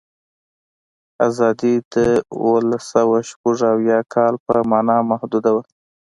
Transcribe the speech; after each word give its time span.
آزادي 1.27 1.73
د 1.93 1.95
اوولسسوهشپږاویا 2.39 3.99
کال 4.13 4.33
په 4.45 4.53
معنا 4.71 4.97
محدوده 5.11 5.51
وه. 5.55 5.63